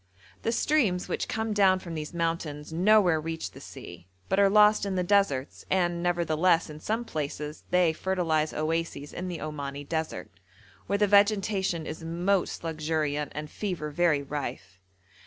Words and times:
The 0.41 0.51
streams 0.51 1.07
which 1.07 1.27
come 1.27 1.53
down 1.53 1.77
from 1.77 1.93
these 1.93 2.11
mountains 2.11 2.73
nowhere 2.73 3.21
reach 3.21 3.51
the 3.51 3.61
sea, 3.61 4.07
but 4.29 4.39
are 4.39 4.49
lost 4.49 4.83
in 4.83 4.95
the 4.95 5.03
deserts, 5.03 5.63
and, 5.69 6.01
nevertheless, 6.01 6.71
in 6.71 6.79
some 6.79 7.05
places 7.05 7.65
they 7.69 7.93
fertilise 7.93 8.51
oases 8.51 9.13
in 9.13 9.27
the 9.27 9.37
Omani 9.37 9.87
desert, 9.87 10.31
where 10.87 10.97
the 10.97 11.05
vegetation 11.05 11.85
is 11.85 12.03
most 12.03 12.63
luxuriant 12.63 13.31
and 13.35 13.51
fever 13.51 13.91
very 13.91 14.23
rife. 14.23 14.79